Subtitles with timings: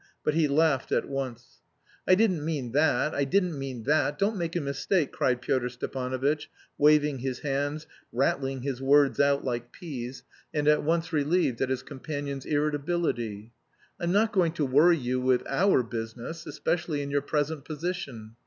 [0.23, 1.61] But he laughed at once.
[2.07, 6.49] "I didn't mean that, I didn't mean that, don't make a mistake," cried Pyotr Stepanovitch,
[6.75, 10.23] waving his hands, rattling his words out like peas,
[10.55, 13.51] and at once relieved at his companion's irritability.
[13.99, 18.37] "I'm not going to worry you with our business, especially in your present position.